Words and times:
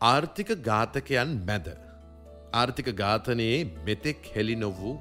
ආර්ථික 0.00 0.50
ඝාතකයන් 0.68 1.30
මැද. 1.46 1.68
ආර්ථික 2.52 2.88
ඝාතනයේ 2.96 3.56
මෙතෙක් 3.86 4.28
හෙළි 4.34 4.56
නොවූ 4.56 4.98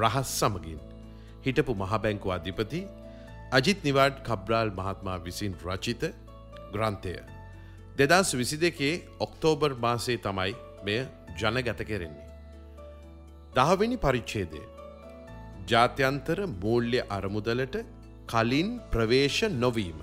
රහස් 0.00 0.30
සමගින්. 0.40 0.80
හිටපු 1.44 1.74
මහබැංකු 1.82 2.32
අධිපති 2.36 2.80
අජිත් 3.58 3.84
නිවාඩ් 3.84 4.16
කබ්‍රාල් 4.28 4.70
මහත්මා 4.78 5.22
විසින් 5.26 5.54
රචිත 5.66 6.02
ග්‍රන්ථය. 6.74 7.14
දෙදස් 7.98 8.34
විසි 8.40 8.56
දෙකේ 8.64 8.94
ඔක්තෝබර් 9.20 9.72
මාසේ 9.84 10.18
තමයි 10.26 10.52
මෙය 10.84 11.00
ජනගත 11.38 11.80
කෙරෙන්නේ. 11.90 12.28
දහවෙනි 13.56 13.96
පරිච්ඡේදය 14.04 14.62
ජාත්‍යන්තර 15.70 16.38
මූල්‍ය 16.62 17.00
අරමුදලට 17.16 17.76
කලින් 18.32 18.68
ප්‍රවේශ 18.92 19.42
නොවීම. 19.62 20.00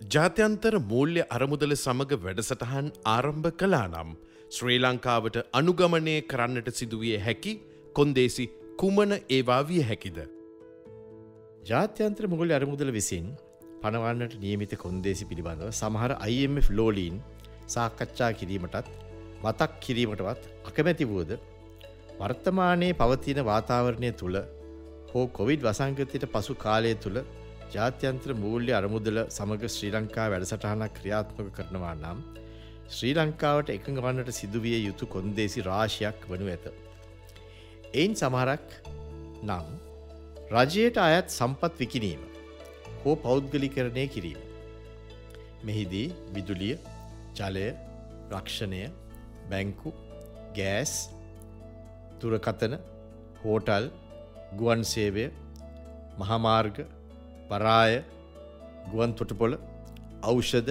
ජාත්‍යන්තර 0.00 0.74
මූල්‍ය 0.82 1.22
අරමුදල 1.28 1.72
සමඟ 1.74 2.12
වැඩසටහන් 2.24 2.86
ආරම්භ 3.04 3.48
කලා 3.60 3.86
නම් 3.86 4.10
ශ්‍රී 4.50 4.78
ලංකාවට 4.78 5.36
අනුගමනය 5.52 6.14
කරන්නට 6.22 6.68
සිදුවිය 6.72 7.16
හැකි 7.18 7.52
කොන්දේසි 7.96 8.44
කුමන 8.76 9.12
ඒවා 9.28 9.60
විය 9.62 9.82
හැකිද. 9.82 10.18
ජාත්‍යන්ත්‍ර 11.62 12.24
මුගල් 12.26 12.54
අරමුදල 12.58 12.92
විසින් 12.92 13.26
පනවන්නට 13.82 14.36
නියමිත 14.44 14.72
කොන්දේසි 14.76 15.28
පිළිබඳව 15.30 15.72
සමහර 15.72 16.14
IMF 16.28 16.70
ලෝලීන් 16.70 17.18
සාකච්ඡා 17.68 18.30
කිරීමටත් 18.32 18.88
මතක් 19.42 19.70
කිරීමටවත් 19.80 20.48
අකමැති 20.70 21.10
වුවද 21.10 21.34
වර්තමානයේ 22.20 22.94
පවතින 22.94 23.42
වාතාවරණය 23.44 24.12
තුළ 24.14 24.38
හෝ 25.12 25.26
කොවිඩ් 25.30 25.66
වසංගතයට 25.66 26.26
පසු 26.28 26.54
කාලය 26.56 26.94
තුළ 26.96 27.20
ජාත්‍යන්ත්‍ර 27.74 28.30
මූල්‍ය 28.42 28.72
අරමුදල 28.78 29.18
සමඟ 29.26 29.64
ශ්‍රී 29.74 29.92
ලංකා 29.94 30.26
වැඩසටහනක් 30.32 30.92
ක්‍රියාත්මක 30.98 31.48
කරනවා 31.56 31.94
නම් 31.94 32.20
ශ්‍රී 32.94 33.14
ලංකාවට 33.18 33.72
එකඟ 33.74 34.00
වන්නට 34.04 34.36
සිදුවිය 34.38 34.78
යුතු 34.78 35.10
කොන්දේසි 35.14 35.64
රාශයක් 35.68 36.24
වනු 36.30 36.48
ඇත. 36.54 36.64
එයින් 37.92 38.14
සමහරක් 38.22 38.68
නම් 39.42 39.68
රජයට 40.54 41.02
අයත් 41.06 41.36
සම්පත් 41.38 41.74
විකිනීම 41.82 42.22
හෝ 43.02 43.16
පෞද්ගලිකරණය 43.26 44.06
කිරීම. 44.14 44.40
මෙහිදී 45.66 46.08
විදුලිය 46.34 46.74
ජලය 47.38 47.68
රක්ෂණය 48.32 48.82
බැංකු 49.50 49.96
ගෑස් 50.58 50.92
තුරකතන 52.20 52.74
හෝටල් 53.42 53.94
ගුවන් 54.60 54.82
සේවය 54.92 55.26
මහමාර්ග 56.20 56.78
පරාය 57.50 57.94
ගුවන් 58.92 59.12
තොටපොළ 59.18 59.54
ඖෂධ 60.30 60.70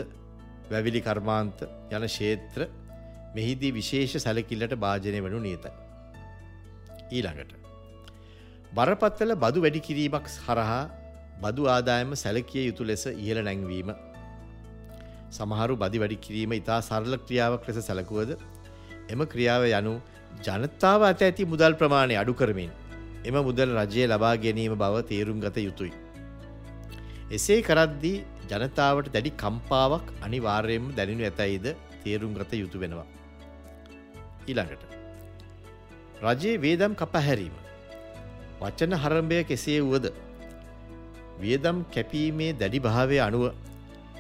වැවිලි 0.72 1.02
කර්මාන්ත 1.08 1.59
යන 1.92 2.06
ක්ෂේත්‍ර 2.08 2.67
මෙහිදී 3.36 3.72
විශේෂ 3.78 4.23
සැලකිල්ලට 4.25 4.75
භාජනය 4.84 5.19
වනු 5.25 5.39
නියතයි. 5.47 5.72
ඊළඟට. 7.11 7.53
බරපත්තල 8.75 9.34
බදු 9.44 9.64
වැඩි 9.66 9.81
කිරීමක් 9.88 10.28
හරහා 10.45 10.84
බදු 11.44 11.69
ආදායම 11.75 12.11
සැලකිය 12.23 12.67
යුතු 12.69 12.89
ලෙස 12.89 13.06
ඉහළ 13.14 13.41
නැංවීම. 13.47 13.89
සමහරු 15.31 15.75
බදි 15.84 16.03
වැඩි 16.03 16.23
කිරීම 16.25 16.58
ඉතා 16.62 16.81
සරල 16.81 17.17
ක්‍රියාවක් 17.25 17.67
ලෙස 17.69 17.80
සැලකුවද 17.89 18.31
එම 19.14 19.22
ක්‍රියාව 19.34 19.64
යනු 19.72 19.94
ජනතාව 20.47 21.02
අත 21.12 21.22
ඇති 21.22 21.52
මුදල් 21.53 21.73
ප්‍රමාණය 21.81 22.16
අඩු 22.23 22.34
කරමින් 22.41 22.72
එම 23.28 23.38
මුදල් 23.47 23.69
රජය 23.80 24.03
ලබා 24.08 24.36
ගැනීම 24.44 24.75
බව 24.84 25.08
තේරුම් 25.12 25.39
ගත 25.45 25.66
යුතුයි. 25.67 26.06
එසේ 27.30 27.61
කරද්දී 27.61 28.17
ජනතාවට 28.50 29.08
දැඩි 29.14 29.31
කම්පාවක් 29.42 30.06
අනිවාර්යයෙන්ම 30.22 30.86
දැනෙනු 30.97 31.23
ඇතයිද 31.30 31.66
තේරුම් 32.03 32.34
ගත 32.34 32.59
යුතු 32.61 32.80
වෙනවා. 32.80 33.08
ඊළඟට. 34.47 34.84
රජයේ 36.23 36.61
වේදම් 36.66 36.94
කපහැරීම. 36.95 37.56
වචන 38.62 38.96
හරම්භය 39.03 39.44
කෙසේ 39.44 39.79
වුවද. 39.81 40.06
වියදම් 41.41 41.81
කැපීමේ 41.96 42.52
දැඩි 42.53 42.79
භාවය 42.79 43.18
අනුව 43.19 43.44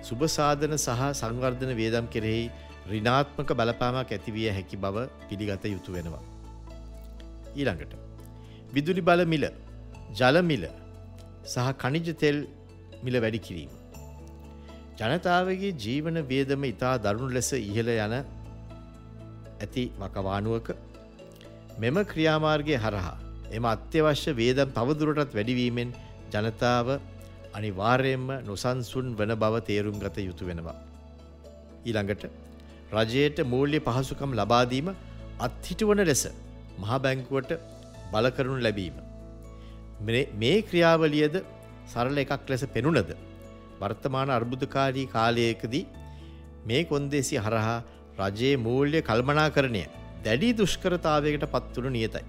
සුභසාධන 0.01 0.75
සහ 0.77 1.05
සංවර්ධන 1.13 1.71
වේදම් 1.79 2.11
කෙරෙහි 2.15 2.43
රිනාත්මක 2.91 3.55
බලපාමක් 3.61 4.11
ඇතිවිය 4.11 4.49
හැකි 4.49 4.81
බව 4.83 5.07
පිළිගත 5.29 5.65
යුතු 5.67 5.95
වෙනවා. 5.95 6.23
ඊළඟට. 7.55 7.93
විදුලි 8.75 9.01
බල 9.01 9.25
මිල 9.25 9.47
ජලමිල 10.19 10.69
සහ 11.45 11.67
කනිජ 11.81 12.13
තෙල් 12.21 12.37
මිල 13.03 13.15
වැඩි 13.23 13.39
කිරීම. 13.39 13.71
ජනතාවගේ 14.99 15.71
ජීවන 15.83 16.17
වේදම 16.31 16.63
ඉතා 16.63 16.95
දරුණු 16.99 17.33
ලෙස 17.33 17.51
ඉහළ 17.59 17.89
යන 17.95 18.15
ඇති 19.59 19.83
වකවානුවක 20.01 20.67
මෙම 21.77 21.97
ක්‍රියාමාර්ගය 22.11 22.75
හරහා 22.77 23.15
එම 23.51 23.65
අත්‍යවශ්‍ය 23.65 24.31
වේදම් 24.41 24.73
තවදුරටත් 24.77 25.35
වැඩිවීමෙන් 25.37 25.91
ජනතාව 26.33 26.87
අනිවාර්යෙන්ම 27.57 28.27
නොසන්සුන් 28.47 29.07
වන 29.19 29.33
බව 29.43 29.63
තේරුම් 29.69 29.97
ගත 30.03 30.17
යුතු 30.27 30.49
වෙනවා. 30.49 30.77
ඊළඟට 31.87 32.23
රජයට 32.93 33.39
මූල්‍ය 33.53 33.79
පහසුකම් 33.79 34.31
ලබාදීම 34.39 34.89
අත්හිටුවන 35.39 36.01
ලෙස 36.03 36.23
මහබැංකුවට 36.79 37.51
බලකරනු 38.13 38.57
ලැබීම. 38.59 38.97
මේ 40.41 40.57
ක්‍රියාවලියද 40.69 41.35
සරල 41.93 42.17
එකක් 42.23 42.49
ලෙස 42.51 42.63
පෙනුනද. 42.75 43.11
වර්තමාන 43.81 44.29
අර්බුදකාරී 44.37 45.07
කාලයකදී 45.15 45.85
මේ 46.65 46.81
කොන්දේසි 46.91 47.43
හරහා 47.45 47.77
රජයේ 48.21 48.55
මූල්‍ය 48.57 49.01
කල්මනා 49.01 49.49
කරණය 49.49 49.83
දැඩි 50.25 50.49
දුෂ්කරතාවයකට 50.59 51.45
පත්වනු 51.53 51.89
නියතයි. 51.89 52.25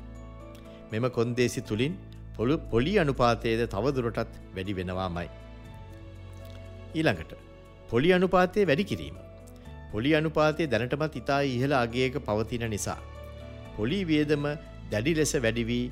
මෙම 0.92 1.06
කොන්දේසි 1.10 1.62
තුළින් 1.62 1.94
පොළු 2.36 2.56
පොලි 2.72 2.94
අනුපාතයද 3.04 3.62
තවදුරටත් 3.74 4.34
වැඩි 4.56 4.78
වෙනවාමයි. 4.80 5.28
ඊළඟට 6.94 7.32
පොලි 7.90 8.10
අනුපාතය 8.12 8.66
වැඩි 8.70 8.84
කිරීම. 8.84 9.16
පොලි 9.92 10.10
අනුපාතය 10.14 10.66
දැනටමත් 10.66 11.16
ඉතා 11.22 11.40
ඉහළ 11.54 11.74
අගේක 11.82 12.18
පවතින 12.28 12.66
නිසා. 12.70 13.00
පොලි 13.76 14.00
වියදම 14.10 14.44
දැඩි 14.92 15.14
ලෙස 15.14 15.34
වැඩිවී 15.36 15.84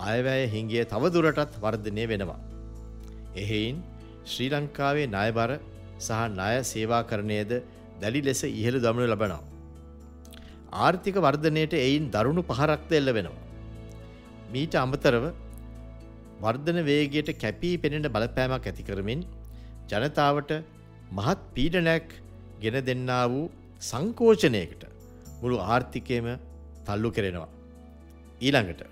අයවැය 0.00 0.44
හිංගිය 0.54 0.84
තවදුරටත් 0.84 1.58
වර්ධනය 1.64 2.06
වෙනවා. 2.12 2.40
එහෙයින් 3.42 3.76
ශ්‍රී 4.30 4.50
ලංකාවේ 4.54 5.10
ණයබර 5.14 5.50
සහ 5.98 6.22
ණය 6.30 6.54
සේවාකරණයද 6.70 7.52
දැඩි 8.02 8.20
ලෙස 8.28 8.42
ඉහළ 8.52 8.78
දමනු 8.84 9.06
ලබනවා. 9.12 9.42
ආර්ථික 10.84 11.16
වර්ධනයට 11.26 11.74
එයින් 11.84 12.06
දරුණු 12.14 12.42
පහරක්ද 12.50 12.92
එල්ල 13.00 13.10
වෙනවා. 13.18 13.44
මීට 14.52 14.74
අමතරව 14.84 15.24
වර්ධන 16.44 16.80
වේගයට 16.90 17.30
කැපී 17.42 17.76
පෙනෙන 17.84 18.08
බලපෑමක් 18.16 18.66
ඇති 18.70 18.88
කරමින් 18.88 19.22
ජනතාවට 19.90 20.52
මහත් 21.18 21.40
පීඩනයක් 21.54 22.08
ගෙන 22.62 22.76
දෙන්නා 22.88 23.24
වූ 23.32 23.46
සංකෝචනයකට 23.80 24.82
මුළු 25.40 25.56
ආර්ථිකයම 25.72 26.26
තල්ලු 26.86 27.10
කෙරෙනවා. 27.16 27.50
ඊළඟට. 28.46 28.82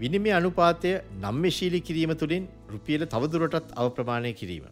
විනිමය 0.00 0.30
අනුපාතය 0.38 0.90
නම්මශීලි 1.22 1.80
කිරීම 1.88 2.12
තුළින් 2.22 2.44
රුපියල 2.74 3.06
තවදුරටත් 3.06 3.72
අවප්‍රමාණය 3.76 4.32
කිරීම. 4.40 4.66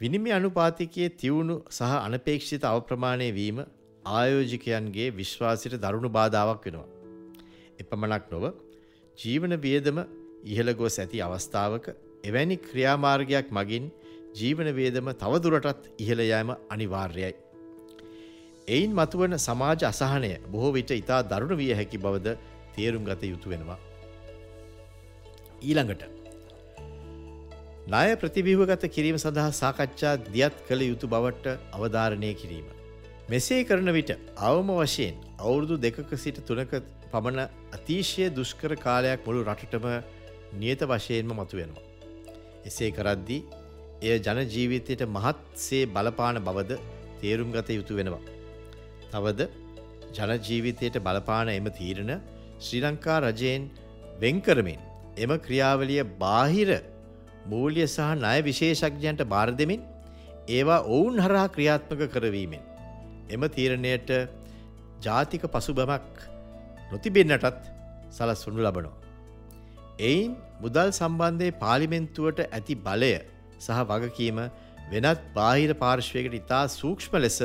විනිමි 0.00 0.30
අනුපාතිකයේ 0.38 1.08
තිවුණු 1.22 1.56
සහ 1.70 1.92
අනපේක්ෂිත 1.98 2.64
අවප්‍රමාණය 2.64 3.28
වීම 3.38 3.58
ආයෝජිකයන්ගේ 4.04 5.08
විශ්වාසිට 5.20 5.76
දරුණු 5.84 6.10
බාධාවක් 6.18 6.64
වෙනවා. 6.66 6.88
එපමණක් 7.82 8.26
නොව 8.32 8.44
ජීවන 9.18 9.54
වියදම 9.64 9.98
ඉහළ 10.44 10.72
ගොස් 10.74 10.98
ඇති 10.98 11.22
අවස්ථාවක 11.26 11.86
එවැනි 12.24 12.56
ක්‍රියාමාර්ගයක් 12.66 13.48
මගින් 13.50 13.86
ජීවන 14.34 14.68
වේදම 14.78 15.08
තවදුරටත් 15.22 15.88
ඉහළයෑම 15.98 16.50
අනිවාර්යයි. 16.70 17.32
එයින් 18.68 18.92
මතුවන 18.94 19.38
සමාජ 19.38 19.86
අසහනය 19.92 20.32
බොහෝ 20.52 20.72
විට 20.72 20.90
ඉතා 20.92 21.22
දරුණු 21.24 21.56
විය 21.56 21.72
හැකි 21.74 21.98
බවද 21.98 22.36
තේරුම් 22.76 23.04
ගත 23.04 23.22
යුතු 23.32 23.50
වෙනවා. 23.50 23.78
ඊළඟට. 25.62 26.23
ණය 27.86 28.12
ප්‍රතිබිවගත 28.16 28.84
කිරීම 28.88 29.16
සඳහා 29.18 29.50
සාකච්ඡා 29.52 30.12
දියත් 30.26 30.54
කළ 30.68 30.82
යුතු 30.82 31.06
බවට 31.06 31.56
අවධාරණය 31.76 32.30
කිරීම. 32.34 32.66
මෙසේ 33.28 33.58
කරන 33.62 33.90
විට 33.96 34.10
අවම 34.40 34.70
වශයෙන් 34.78 35.16
අවුරුදු 35.38 35.76
දෙකක 35.82 36.14
සිට 36.16 36.38
තුනක 36.48 36.72
පමණ 37.12 37.40
අතිශය 37.76 38.28
දුෂ්කර 38.30 38.72
කාලයක් 38.76 39.26
මුළු 39.26 39.42
රටටම 39.44 39.84
නියත 40.62 40.84
වශයෙන්ම 40.84 41.34
මතුවෙනවා. 41.40 41.84
එසේ 42.64 42.90
කරද්දී 42.90 43.42
එය 44.02 44.16
ජනජීවිතයට 44.18 45.04
මහත්සේ 45.08 45.84
බලපාන 45.88 46.40
බවද 46.48 46.80
තේරුම් 47.20 47.52
ගත 47.52 47.78
යුතු 47.78 48.00
වෙනවා. 48.00 48.22
තවද 49.12 49.50
ජනජීවිතයට 50.16 50.98
බලපාන 51.00 51.52
එම 51.58 51.68
තීරණ 51.78 52.16
ශ්‍රී 52.58 52.82
ලංකා 52.86 53.20
රජයෙන් 53.26 53.70
වෙන්කරමින් 54.24 54.82
එම 55.18 55.38
ක්‍රියාවලිය 55.46 56.02
බාහිර 56.24 56.70
මූල්‍ය 57.46 57.86
සහ 57.86 58.00
ණය 58.14 58.38
විශේෂඥයන්ට 58.42 59.22
බාර 59.26 59.48
දෙමින් 59.52 59.82
ඒවා 60.48 60.80
ඔවුන් 60.88 61.18
හරහා 61.18 61.48
ක්‍රියාත්මක 61.48 62.02
කරවීමෙන් 62.10 62.64
එම 63.30 63.42
තීරණයට 63.50 64.10
ජාතික 65.00 65.44
පසුබමක් 65.48 66.26
නොතිබෙන්නටත් 66.92 67.62
සලස්වනු 68.10 68.60
ලබනවා. 68.60 68.98
එයින් 70.00 70.32
මුදල් 70.60 70.90
සම්බන්ධය 70.92 71.48
පාලිමෙන්තුවට 71.58 72.40
ඇති 72.48 72.74
බලය 72.78 73.12
සහ 73.58 73.80
වගකීම 73.90 74.38
වෙනත් 74.90 75.22
බාහිර 75.34 75.72
පාර්ශ්වයකට 75.74 76.34
ඉතා 76.34 76.64
සූක්ෂ්ම 76.70 77.16
ලෙස 77.18 77.38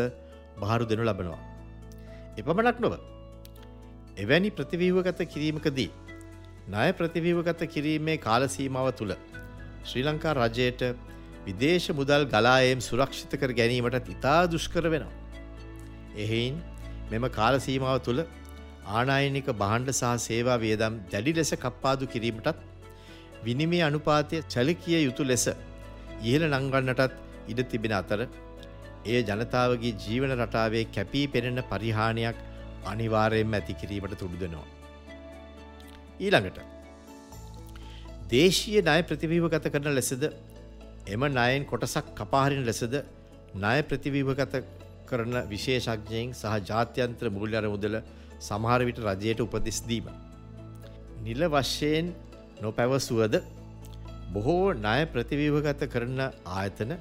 බහරු 0.60 0.86
දෙනු 0.86 1.04
ලබනවා. 1.04 1.42
එපමණක් 2.38 2.80
නොව. 2.80 2.94
එවැනි 4.18 4.50
ප්‍රතිවීවගත 4.51 5.19
කිරීමකදී. 5.25 5.90
ණය 6.68 6.90
ප්‍රතිවීවගත 6.94 7.62
කිරීමේ 7.68 8.18
කාලසීමාව 8.19 8.90
තුළ 8.94 9.13
ශ්‍රී 9.83 10.03
ලංකා 10.03 10.33
රජයට 10.39 10.81
විදේශ 11.45 11.87
මුදල් 11.99 12.25
ගලායම් 12.33 12.79
සුරක්ෂිත 12.81 13.33
කර 13.41 13.51
ගැනීමට 13.59 14.09
ඉතා 14.15 14.41
දුෂ්කර 14.53 14.85
වෙනවා. 14.93 15.13
එහෙයින් 16.15 16.55
මෙම 17.11 17.25
කාලසීමාව 17.37 17.97
තුළ 18.07 18.21
ආනායනික 18.97 19.47
බහන්්ඩ 19.61 19.89
සහ 19.91 20.11
සේවා 20.27 20.59
වියදම් 20.65 20.99
දැඩි 21.13 21.33
ලෙස 21.39 21.51
කප්පාදු 21.63 22.11
කිරීමටත් 22.13 22.59
විනිමේ 23.45 23.83
අනුපාතය 23.89 24.43
චලිකිය 24.53 24.99
යුතු 25.07 25.23
ලෙස 25.23 25.45
ඉහළ 26.29 26.45
නංගන්නටත් 26.49 27.13
ඉඩ 27.51 27.61
තිබෙන 27.71 27.95
අතර 28.01 28.21
එය 29.05 29.19
ජනතාවගේ 29.29 29.93
ජීවන 30.03 30.33
රටාවේ 30.37 30.85
කැපී 30.95 31.27
පෙනෙන 31.35 31.61
පරිහානියක් 31.71 32.37
අනිවාරයෙන්ම 32.85 33.55
ඇති 33.57 33.73
කිරීමට 33.81 34.19
තුඩුදනවා. 34.21 34.67
ඊළඟට 36.19 36.59
දේශීය 38.29 38.81
ණය 38.81 39.01
ප්‍රතිවීවගත 39.03 39.67
කරන 39.67 39.89
ලෙසද 39.91 40.23
එම 41.07 41.23
ණයෙන් 41.27 41.65
කොටසක් 41.65 42.09
කපාහරින 42.13 42.63
ලෙසද 42.63 42.95
ණය 43.55 43.77
ප්‍රතිවීවගත 43.83 44.55
කරන 45.07 45.37
විශේෂඥයෙන් 45.47 46.33
සහ 46.33 46.57
ජාත්‍යන්ත්‍ර 46.63 47.29
මුල්්‍ය 47.29 47.55
අරමුදල 47.55 47.95
සමහර 48.39 48.85
විට 48.85 48.99
රජයට 49.01 49.41
උපදෙස් 49.41 49.79
දීම. 49.81 50.09
නිල 51.21 51.41
වශයෙන් 51.47 52.13
නොපැවසුවද 52.61 53.39
බොහෝ 54.29 54.73
ණය 54.75 54.99
ප්‍රතිවීවගත 55.05 55.81
කරන 55.87 56.19
ආයතන 56.53 56.93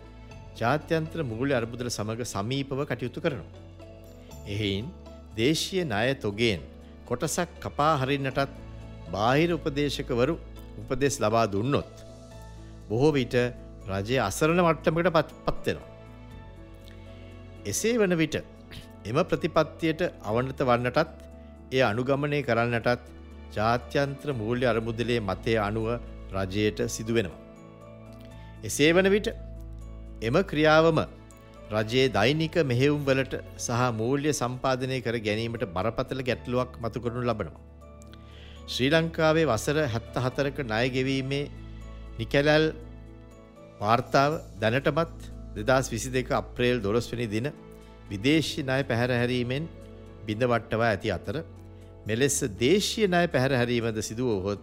ජාත්‍යන්ත්‍ර 0.57 1.21
මුගලි 1.23 1.53
අර්බුදල 1.53 1.89
සමඟ 1.89 2.25
සමීපව 2.27 2.81
කටයුතු 2.85 3.21
කරනවා. 3.21 3.53
එහෙයින් 4.47 4.87
දේශීය 5.37 5.85
ණය 5.85 6.15
තොගෙන් 6.17 6.65
කොටසක් 7.07 7.61
කපා 7.61 7.93
හරින්නටත් 7.99 8.57
බාහිර 9.13 9.51
උපදේශකවරු 9.53 10.35
උපදෙස් 10.81 11.17
ලබා 11.25 11.47
දුන්නොත්. 11.55 11.93
බොහෝ 12.89 13.13
විට 13.19 13.37
රජය 13.91 14.17
අසරණ 14.29 14.61
මට්ටමකට 14.67 15.11
පත් 15.17 15.31
පත්වෙනවා. 15.47 15.89
එසේ 17.71 17.95
වන 18.01 18.15
විට 18.23 18.37
එම 19.11 19.19
ප්‍රතිපත්තියට 19.31 20.03
අවනත 20.31 20.61
වන්නටත් 20.71 21.11
එය 21.75 21.83
අනුගමනය 21.91 22.41
කරන්නටත් 22.49 23.05
ජාත්‍යන්ත්‍ර 23.57 24.31
මූල්‍ය 24.41 24.65
අරමුදලේ 24.73 25.21
මතය 25.29 25.55
අනුව 25.69 25.89
රජයට 26.37 26.81
සිදුවෙනවා. 26.97 27.39
එසේ 28.69 28.91
වන 28.97 29.09
විට 29.15 29.29
එම 30.29 30.37
ක්‍රියාවම 30.51 31.01
රජයේ 31.77 32.13
දෛනික 32.19 32.57
මෙහෙවුම් 32.71 33.03
වලට 33.09 33.35
සහ 33.59 33.81
මූල්‍ය 34.01 34.31
සම්පාධනය 34.41 34.99
කර 35.07 35.17
ගැනීමට 35.27 35.65
බරපතල 35.77 36.23
ගැටලුවක් 36.29 36.73
මතුකරනු 36.85 37.23
ලබනවා. 37.31 37.68
ශ්‍රී 38.69 38.91
ලංකාවේ 38.93 39.47
වසර 39.47 39.79
හැත්ත 39.87 40.17
හතරක 40.19 40.59
ණයගෙවීමේ 40.63 41.45
නිකැලැල් 42.19 42.67
වාර්තාව 43.81 44.33
දැනටමත් 44.61 45.29
දෙදස් 45.59 45.89
විසි 45.89 46.11
දෙක 46.11 46.33
අප්‍රේල් 46.33 46.83
දොළොස්වනි 46.83 47.27
දින 47.27 47.49
විදේශී 48.11 48.65
ණය 48.65 48.83
පැහැරහැරීමෙන් 48.85 49.69
බිඳවට්ටවා 50.27 50.91
ඇති 50.91 51.11
අතර 51.11 51.37
මෙලෙස 52.07 52.37
දේශීය 52.61 53.09
ණය 53.09 53.25
පැහැරහැරීමද 53.29 54.03
සිදුවහොත් 54.03 54.61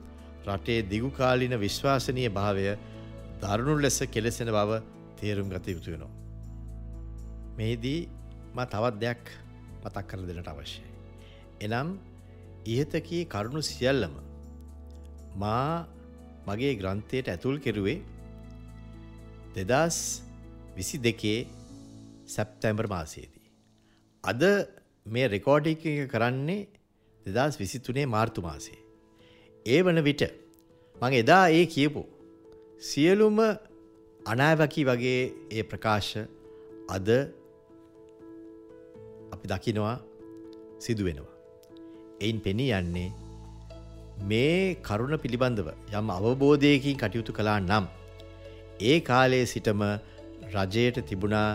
රටේ 0.47 0.79
දිගුකාලින 0.85 1.59
විශ්වාසනීය 1.59 2.29
භාවය 2.31 2.65
දරුණු 3.41 3.81
ලෙස 3.81 3.97
කෙලෙසෙන 4.07 4.49
බව 4.49 4.81
තේරුම් 5.17 5.49
ගත 5.49 5.65
යුතු 5.67 5.91
වෙනවා. 5.91 6.13
මෙහිදී 7.57 8.01
ම 8.53 8.59
තවත් 8.65 8.95
දෙයක් 8.99 9.23
මතක් 9.83 10.05
කර 10.07 10.19
දෙනට 10.27 10.47
අවශ්‍යයි. 10.47 10.91
එනම් 11.61 11.97
ඉහතකී 12.65 13.23
කරුණු 13.25 13.61
සියල්ලම 13.61 14.15
මා 15.37 15.87
මගේ 16.47 16.73
ග්‍රන්ථයට 16.75 17.27
ඇතුල් 17.27 17.57
කෙරුවේ 17.59 17.99
දෙදස් 19.55 19.97
විසි 20.77 20.97
දෙකේ 20.97 21.39
සැප්තැම්බර් 22.27 22.87
මාසයේදී. 22.87 23.45
අද 24.23 24.41
මේ 25.05 25.27
රෙකෝඩි 25.27 25.71
එක 25.75 26.09
කරන්නේ 26.09 26.61
දෙදස් 27.25 27.59
විසිතුනේ 27.59 28.05
මාර්තු 28.05 28.41
මාසේ. 28.41 28.79
ඒ 29.65 29.79
වන 29.83 30.03
විට 30.03 30.23
මං 30.97 31.13
එදා 31.13 31.45
ඒ 31.49 31.65
කියපු 31.65 32.03
සියලුම 32.81 33.37
අනාවකි 34.21 34.81
වගේ 34.83 35.21
ඒ 35.51 35.63
ප්‍රකාශ 35.63 36.13
අද 36.89 37.07
අපි 39.33 39.45
දකිනවා 39.47 39.97
සිදුවෙනවා. 40.79 41.34
එයින් 42.21 42.39
පෙනී 42.39 42.71
යන්නේ 42.71 43.09
මේ 44.23 44.75
කරුණ 44.83 45.15
පිළිබඳව 45.17 45.69
යම් 45.91 46.09
අවබෝධයකින් 46.09 46.97
කටයුතු 46.97 47.33
කලා 47.33 47.59
නම් 47.59 47.85
ඒ 48.81 48.97
කාලයේ 49.01 49.45
සිටම 49.45 49.81
රජයට 50.53 50.99
තිබුණා 51.09 51.49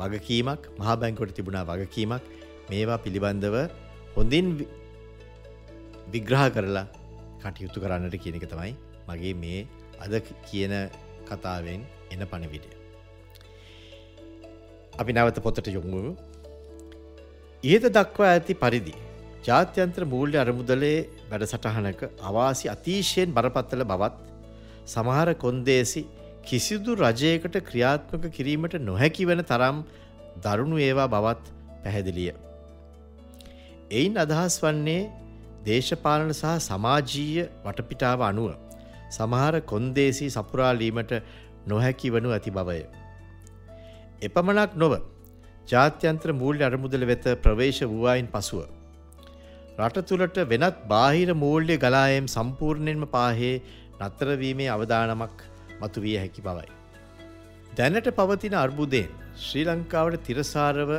වගකීමක් 0.00 0.68
මහාබැංකොට 0.78 1.32
තිබුණා 1.34 1.64
වගකීමක් 1.64 2.28
මේවා 2.70 2.98
පිළිබඳව 2.98 3.56
හොඳින් 4.16 4.46
විග්‍රහ 6.12 6.44
කරලා 6.48 6.86
කටයුතු 7.42 7.82
කරන්නට 7.82 8.16
කියනක 8.16 8.46
තමයි 8.46 8.72
මගේ 9.08 9.34
මේ 9.34 9.60
අද 10.00 10.14
කියන 10.46 10.74
කතාවෙන් 11.28 11.82
එන 12.10 12.22
පණවිඩිය. 12.30 12.76
අපි 14.92 15.10
නැවත 15.12 15.42
පොතට 15.42 15.68
යොමු 15.68 16.14
ඉහත 17.64 17.84
දක්වා 17.90 18.30
ඇති 18.30 18.54
පරිදි 18.54 18.94
ජාත්‍යන්ත්‍ර 19.44 20.04
මූල්‍ය 20.06 20.36
අරමුදලේ 20.38 20.98
වැඩසටහනක 21.30 22.02
අවාසි 22.22 22.66
අතිශයෙන් 22.68 23.32
බරපත්තල 23.32 23.82
බවත් 23.84 24.14
සමහර 24.86 25.28
කොන්දේසි 25.36 26.02
කිසිදු 26.42 26.92
රජයකට 26.96 27.56
ක්‍රියාත්මක 27.62 28.24
කිරීමට 28.30 28.76
නොහැකි 28.80 29.26
වන 29.26 29.42
තරම් 29.44 29.78
දරුණු 30.38 30.78
ඒවා 30.78 31.08
බවත් 31.08 31.44
පැහැදිලිය. 31.82 32.32
එයින් 33.90 34.14
අදහස් 34.16 34.56
වන්නේ 34.62 35.02
දේශපාලන 35.66 36.32
සහ 36.32 36.52
සමාජීය 36.62 37.44
වටපිටාව 37.64 38.22
අනුව 38.22 38.52
සමහර 39.10 39.56
කොන්දේසි 39.64 40.28
සපුරාලීමට 40.30 41.12
නොහැකි 41.66 42.08
වනු 42.10 42.30
ඇති 42.30 42.50
බවය. 42.50 42.78
එපමණක් 44.22 44.72
නොව 44.76 44.94
ජාත්‍යන්ත්‍ර 45.68 46.32
මූල්‍ය 46.34 46.62
අරමුදල 46.62 47.06
වෙත 47.06 47.28
ප්‍රවේශ 47.42 47.82
වූවායින් 47.84 48.28
පසුව. 48.28 48.64
රට 49.76 50.06
තුළට 50.06 50.36
වෙනත් 50.46 50.76
බාහිර 50.86 51.30
මූල්‍ය 51.36 51.76
ගලායම් 51.76 52.26
සම්පූර්ණයෙන්ම 52.28 53.06
පාහේ 53.08 53.54
නත්තරවීමේ 54.00 54.68
අවධානමක් 54.68 55.38
මතු 55.80 55.98
විය 56.00 56.14
හැකි 56.16 56.42
බවයි. 56.42 56.68
දැනට 57.74 58.08
පවතින 58.12 58.54
අර්බුදයෙන් 58.56 59.10
ශ්‍රී 59.36 59.64
ලංකාවට 59.66 60.22
තිරසාරව 60.22 60.92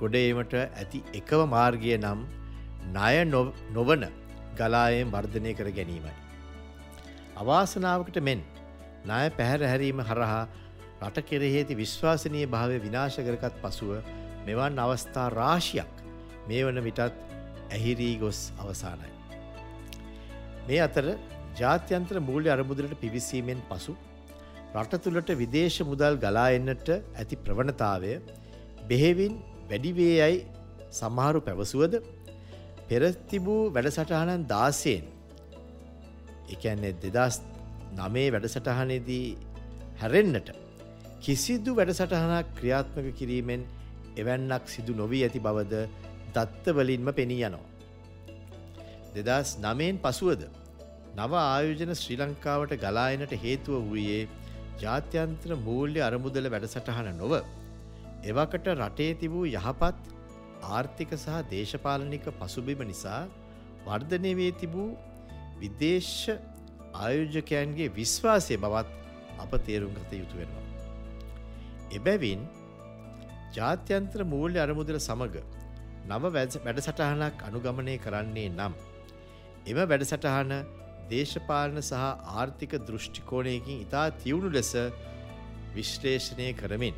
ගොඩේීමට 0.00 0.56
ඇති 0.56 1.04
එකව 1.14 1.44
මාර්ගය 1.46 1.94
නම් 1.98 2.26
ණය 2.88 3.14
නොවන 3.70 4.04
ගලායෙන් 4.56 5.08
වර්ධනය 5.08 5.54
කර 5.54 5.70
ගැනීමයි. 5.70 6.16
අවාසනාවකට 7.36 8.20
මෙන් 8.20 8.42
ණය 9.04 9.24
පැහැර 9.32 9.62
හැරීම 9.64 10.02
හරහා 10.02 10.44
රට 11.00 11.26
කෙරෙහේති 11.26 11.74
විශ්වාසනය 11.76 12.42
භාවය 12.48 12.82
විනාශකරකත් 12.82 13.62
පසුව 13.62 13.96
මෙවන් 14.46 14.78
අවස්ථා 14.80 15.32
රාශියක් 15.32 15.92
මේ 16.48 16.64
වන 16.64 16.82
විටත් 16.82 17.29
ඇහිරී 17.70 18.14
ගොස් 18.18 18.40
අවසානයි. 18.58 19.10
මේ 20.66 20.80
අතර 20.80 21.06
ජාත්‍යන්ත්‍ර 21.56 22.16
මූල්‍ය 22.20 22.48
අරමුදලට 22.48 22.94
පිවිසීමෙන් 22.96 23.60
පසු 23.68 23.94
රට 24.74 25.02
තුළට 25.04 25.30
විදේශ 25.34 25.80
මුදල් 25.84 26.16
ගලා 26.18 26.48
එන්නට 26.52 26.88
ඇති 26.90 27.36
ප්‍රවණතාවය 27.38 28.12
බෙහෙවින් 28.88 29.34
වැඩිවේ 29.70 30.14
යයි 30.20 30.36
සමහරු 30.92 31.40
පැවසුවද 31.42 31.94
පෙරතිබූ 32.88 33.62
වැඩසටහනන් 33.68 34.44
දාසයෙන් 34.46 35.04
එකන්නේ 36.48 36.94
දෙදස් 37.06 37.40
නමේ 37.98 38.28
වැඩසටහනේදී 38.30 39.26
හැරෙන්න්නට 40.00 40.48
කිසිදු 41.20 41.74
වැඩසටහනක් 41.74 42.54
ක්‍රියාත්මක 42.56 43.10
කිරීමෙන් 43.14 43.62
එවැන්නක් 44.16 44.64
සිදු 44.68 44.94
නොවී 44.94 45.22
ඇති 45.24 45.40
බවද 45.40 45.82
දත්තවලින්ම 46.34 47.10
පෙනී 47.12 47.42
යනවා. 47.42 47.68
දෙදස් 49.16 49.50
නමයෙන් 49.58 49.96
පසුවද 49.98 50.42
නව 51.16 51.32
ආයෝජන 51.38 51.92
ශ්‍රී 51.94 52.18
ලංකාවට 52.20 52.74
ගලායනට 52.76 53.34
හේතුව 53.38 53.80
වූයේ 53.84 54.22
ජාත්‍යන්ත්‍ර 54.82 55.52
මූල්‍ය 55.58 56.00
අරමුදල 56.00 56.46
වැඩසටහන 56.48 57.10
නොව 57.14 57.34
එවකට 58.24 58.70
රටේ 58.74 59.10
තිබූ 59.14 59.44
යහපත් 59.50 59.98
ආර්ථික 60.70 61.12
සහ 61.16 61.40
දේශපාලනික 61.50 62.26
පසුබිම 62.38 62.82
නිසා 62.84 63.20
වර්ධනය 63.86 64.32
වේ 64.36 64.52
තිබූ 64.54 64.88
විදේශ 65.58 66.14
ආයෝජකයන්ගේ 66.96 67.92
විශ්වාසය 67.92 68.56
බවත් 68.56 68.88
අප 69.38 69.52
තේරුම් 69.66 69.92
ගත 69.94 70.10
යුතු 70.14 70.36
වෙනවා. 70.36 70.66
එබැවින් 71.92 72.42
ජාත්‍යන්ත්‍ර 73.52 74.20
මූල්‍ය 74.24 74.58
අරමුදල 74.58 74.98
සමඟ 75.00 75.36
නව 76.08 76.32
වැඩසටහනක් 76.32 77.42
අනුගමනය 77.42 77.94
කරන්නේ 77.98 78.48
නම්. 78.50 78.74
එම 79.66 79.78
වැඩසටහන 79.82 80.52
දේශපාලන 81.10 81.78
සහ 81.80 82.02
ආර්ථික 82.32 82.72
දෘෂ්ටිකෝණයකින් 82.80 83.80
ඉතා 83.80 84.06
තිවුණු 84.14 84.50
ලෙස 84.50 84.72
විශ්ලේෂණය 85.74 86.48
කරමින්. 86.54 86.94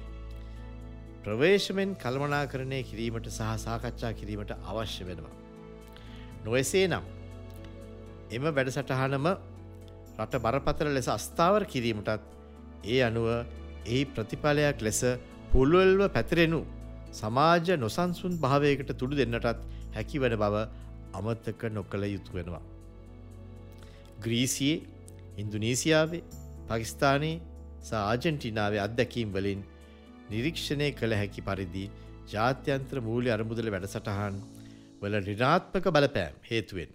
ප්‍රවේශමෙන් 1.23 1.97
කල්මනා 1.97 2.45
කරණය 2.47 2.83
කිරීමට 2.83 3.27
සහ 3.29 3.51
සාකච්ඡා 3.59 4.13
කිරීමට 4.13 4.53
අවශ්‍ය 4.65 5.05
වෙනවා. 5.05 5.35
නොවසේ 6.45 6.87
නම් 6.89 7.05
එම 8.31 8.45
වැඩසටහනම 8.51 9.27
රට 10.19 10.41
බරපතල 10.41 10.89
ලෙස 10.91 11.09
අස්ථාවර 11.09 11.65
කිරීමටත් 11.67 12.31
ඒ 12.87 13.01
අනුව 13.03 13.29
එහි 13.87 14.01
ප්‍රතිඵලයක් 14.07 14.83
ලෙස 14.83 15.01
පුළුවල්ව 15.53 16.09
පැතිරෙනු 16.09 16.61
සමාජ 17.13 17.69
නොසන්සුන් 17.77 18.35
භාවයකට 18.39 18.93
තුඩු 18.95 19.17
දෙන්නටත් 19.17 19.65
හැකිවන 19.97 20.37
බව 20.37 20.55
අමත්තක 21.15 21.63
නොකළ 21.71 22.05
යුතු 22.07 22.33
වෙනවා. 22.33 22.63
ග්‍රීසියේ 24.21 24.79
ඉන්දුනීසියාවේ 25.39 26.23
පකිස්ථානයේ 26.69 27.37
සාජෙන්ටිනාවේ 27.83 28.83
අත්දැකීම් 28.87 29.29
වලින් 29.33 29.61
නිරීක්ෂණය 30.31 30.89
කළ 30.93 31.15
හැකි 31.21 31.43
පරිදි 31.43 31.85
ජාත්‍යන්ත්‍ර 32.33 33.01
මූලි 33.01 33.31
අරමුදල 33.37 33.71
වැඩසටහන් 33.75 34.37
වල 35.03 35.17
රිනාත්මක 35.23 35.87
බලපෑම් 35.97 36.37
හේතුවෙන්. 36.51 36.91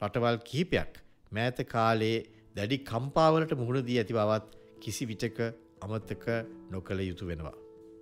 රටවල් 0.00 0.38
කිහිපයක් 0.48 0.98
මෑත 1.32 1.58
කාලයේ 1.68 2.18
දැඩි 2.56 2.78
කම්පාවලට 2.90 3.52
මුහුණදී 3.60 3.98
ඇති 4.00 4.18
බවත් 4.18 4.46
කිසි 4.82 5.08
විටක 5.10 5.38
අමත්තක 5.80 6.26
නොකළ 6.70 7.00
යුතු 7.02 7.30
වෙනවා. 7.30 7.56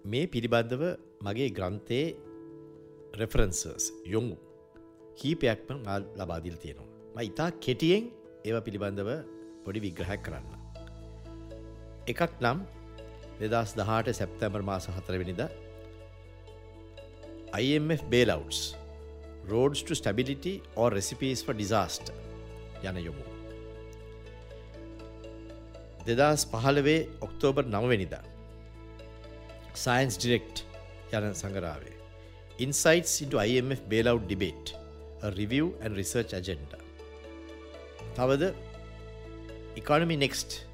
මේ 0.05 0.25
පිළිබඳව 0.27 0.83
මගේ 1.27 1.51
ග්‍රන්ථයේ 1.59 2.07
රෙෆරන්සර්ස් 3.21 3.85
යොමු 4.15 4.37
කීපයක්ම 5.21 5.79
ලබාදිල් 6.21 6.57
තියෙනවා. 6.63 6.91
ම 7.17 7.19
ඉතා 7.31 7.51
කෙටියෙන් 7.65 8.05
ඒව 8.47 8.57
පිළිබඳව 8.67 9.11
පොඩි 9.65 9.81
විග්‍රහයක් 9.85 10.21
කරන්න. 10.27 10.49
එකක් 12.13 12.33
නම් 12.45 12.59
දෙදස් 13.41 13.71
දහට 13.79 14.17
සැප්තැම්බර් 14.21 14.63
මාස 14.71 14.87
හතරවෙනිද 14.97 15.41
IMF 17.63 18.03
බේලවස් 18.13 18.59
Roads 19.53 19.81
to 19.87 19.95
Stability 20.01 20.55
or 20.81 20.89
Recipes 20.99 21.41
for 21.47 21.55
Disaster 21.63 22.17
යන 22.91 22.99
යොමු. 23.07 23.25
දෙදස් 26.07 26.45
පහළවේ 26.53 27.01
ඔක්තෝබර් 27.27 27.65
නවවෙනිදා 27.75 28.25
Science 29.83 30.17
Direct 30.23 30.57
යන 31.14 31.34
සංගරාවේ. 31.34 31.94
Insights 32.60 33.22
into 33.22 33.38
IMF 33.38 33.82
Bailout 33.92 34.28
Debate, 34.28 34.76
a 35.22 35.32
Review 35.32 35.74
and 35.82 35.96
Research 35.96 36.34
Agenda. 36.34 36.80
තවද 38.16 38.54
ඉකොනමි 39.80 40.18
නෙක්ස්ට් 40.18 40.66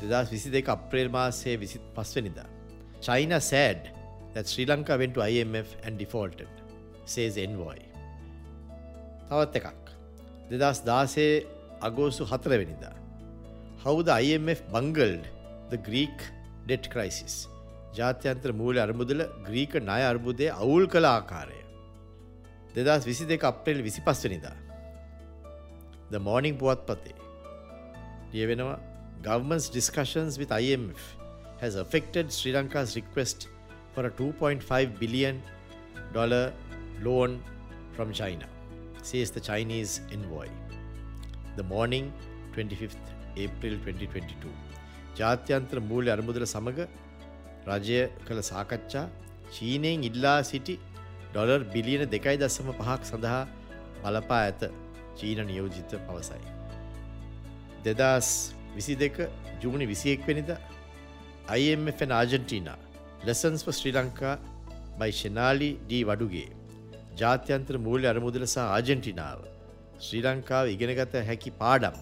දෙදස් 0.00 0.30
විසි 0.30 0.52
දෙක 0.52 0.68
අප්‍රේල් 0.68 1.08
මාසේ 1.08 1.56
විසිත් 1.60 1.82
පස්වනිදා. 1.96 2.46
China 3.00 3.40
sad 3.40 3.90
that 4.34 4.46
Sri 4.46 4.66
Lanka 4.66 4.96
went 4.96 5.14
to 5.14 5.20
IMF 5.20 5.66
and 5.84 5.98
defaulted, 5.98 6.48
says 7.06 7.36
envoy. 7.36 7.78
තවත් 9.30 9.56
එකක්. 9.60 9.80
දෙදස් 10.50 10.84
දාසේ 10.84 11.46
අගෝසු 11.80 12.24
හතරවෙනිදා. 12.24 12.94
How 13.84 14.02
the 14.02 14.12
IMF 14.12 14.60
bungled 14.72 15.24
the 15.70 15.76
Greek 15.76 16.18
debt 16.66 16.88
crisis. 16.90 17.48
ජාත්‍යන්ත්‍ර 17.97 18.51
මූල 18.53 18.77
අරමුදල 18.77 19.21
Greek 19.47 19.73
ණය 19.81 20.01
අර්බුදය 20.11 20.49
අවුල් 20.53 20.87
කළ 20.87 21.05
ආකාරය. 21.05 21.59
දෙදස් 22.75 23.05
විසි 23.05 23.25
දෙක 23.25 23.43
අප්‍රේල් 23.43 23.81
විසි 23.81 24.01
පස්වනිදා. 24.01 24.55
The 26.11 26.19
Morning 26.19 26.57
පුවත්පතේ. 26.57 27.13
ලියවෙනවා 28.33 28.79
government's 29.23 29.69
discussions 29.69 30.37
with 30.37 30.51
IMF 30.51 31.01
has 31.61 31.75
affected 31.75 32.31
Sri 32.31 32.51
Lanka's 32.53 32.95
request 32.95 33.49
for 33.93 34.05
a 34.05 34.11
2.5 34.11 34.99
billion 34.99 35.41
dollar 36.13 36.53
loan 37.01 37.41
from 37.95 38.13
China, 38.13 38.47
says 39.01 39.31
the 39.31 39.43
Chinese 39.49 40.01
envoy. 40.11 40.47
The 41.55 41.63
morning 41.63 42.13
25th 42.55 43.05
April 43.35 43.75
2022. 43.85 44.55
ජාත්‍යන්ත්‍ර 45.19 45.79
මූල්‍ය 45.89 46.09
අරමුදල 46.15 46.45
සමඟ 46.45 46.87
රජය 47.67 48.01
කළ 48.27 48.41
සාකච්ඡා 48.41 49.07
චීනයෙන් 49.51 50.05
ඉල්ලා 50.09 50.39
සිටි 50.43 50.75
ඩොලර් 51.31 51.61
බිලියන 51.73 52.03
දෙකයි 52.13 52.37
දස්සම 52.37 52.69
පහක් 52.73 53.01
සඳහා 53.05 53.41
බලපා 54.03 54.41
ඇත 54.43 54.61
චීන 55.17 55.39
නියෝජිත 55.45 55.91
පවසයි. 56.07 56.41
දෙදස් 57.85 58.29
විසි 58.75 58.95
දෙක 58.95 59.17
ජුමනි 59.61 59.85
විසියෙක්වෙනිද 59.87 60.51
IMFN 61.57 62.11
Argentina 62.11 62.79
lessons 63.27 63.63
Sri 63.77 63.95
Lanka 63.97 64.35
by 64.99 65.13
Shanali 65.21 65.69
D 65.77 66.03
Waduge 66.09 66.49
ජාත්‍යන්ත්‍ර 67.21 67.75
මූල්‍ය 67.85 68.05
අරමුදල 68.11 68.45
සහ 68.45 68.59
ආජෙන්ටිනාව 68.65 69.39
ශ්‍රී 70.05 70.23
ලංකාව 70.25 70.73
ඉගෙනගත 70.75 71.15
හැකි 71.29 71.51
පාඩම් 71.61 71.97